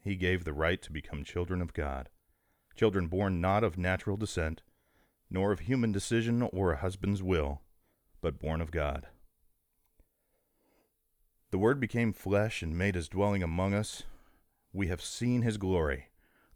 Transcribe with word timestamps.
he 0.00 0.16
gave 0.16 0.44
the 0.44 0.52
right 0.52 0.80
to 0.82 0.92
become 0.92 1.24
children 1.24 1.60
of 1.60 1.74
God, 1.74 2.08
children 2.74 3.08
born 3.08 3.40
not 3.40 3.64
of 3.64 3.78
natural 3.78 4.16
descent, 4.16 4.62
nor 5.30 5.52
of 5.52 5.60
human 5.60 5.92
decision 5.92 6.42
or 6.42 6.72
a 6.72 6.78
husband's 6.78 7.22
will, 7.22 7.60
but 8.20 8.38
born 8.38 8.60
of 8.60 8.70
God. 8.70 9.06
The 11.50 11.58
Word 11.58 11.80
became 11.80 12.12
flesh 12.12 12.62
and 12.62 12.76
made 12.76 12.94
his 12.94 13.08
dwelling 13.08 13.42
among 13.42 13.74
us. 13.74 14.02
We 14.72 14.88
have 14.88 15.02
seen 15.02 15.42
his 15.42 15.56
glory, 15.56 16.08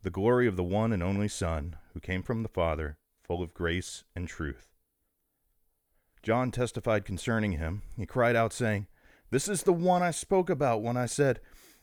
the 0.03 0.11
glory 0.11 0.47
of 0.47 0.57
the 0.57 0.63
one 0.63 0.93
and 0.93 1.03
only 1.03 1.29
Son, 1.29 1.77
who 1.95 2.01
came 2.01 2.23
from 2.23 2.43
the 2.43 2.49
Father, 2.49 2.99
full 3.23 3.43
of 3.43 3.55
grace 3.55 4.05
and 4.15 4.29
truth. 4.29 4.69
John 6.23 6.51
testified 6.51 7.05
concerning 7.05 7.53
him. 7.53 7.83
He 7.97 8.07
cried 8.07 8.37
out, 8.37 8.53
saying, 8.53 8.87
This 9.31 9.49
is 9.49 9.63
the 9.63 9.73
one 9.73 10.03
I 10.03 10.11
spoke 10.11 10.51
about 10.51 10.83
when 10.83 10.97
I 10.97 11.07
said, 11.07 11.41